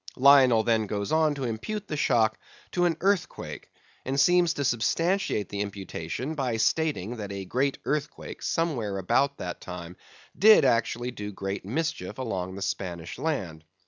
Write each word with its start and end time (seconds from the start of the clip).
Lionel 0.15 0.63
then 0.63 0.87
goes 0.87 1.11
on 1.11 1.35
to 1.35 1.43
impute 1.43 1.87
the 1.87 1.95
shock 1.95 2.39
to 2.71 2.85
an 2.85 2.97
earthquake, 3.01 3.69
and 4.03 4.19
seems 4.19 4.55
to 4.55 4.63
substantiate 4.65 5.49
the 5.49 5.61
imputation 5.61 6.33
by 6.33 6.57
stating 6.57 7.17
that 7.17 7.31
a 7.31 7.45
great 7.45 7.77
earthquake, 7.85 8.41
somewhere 8.41 8.97
about 8.97 9.37
that 9.37 9.61
time, 9.61 9.95
did 10.35 10.65
actually 10.65 11.11
do 11.11 11.31
great 11.31 11.65
mischief 11.65 12.17
along 12.17 12.55
the 12.55 12.63
Spanish 12.63 13.19
land. 13.19 13.63